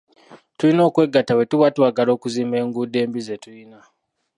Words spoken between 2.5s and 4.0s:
enguudo embi ze tulina,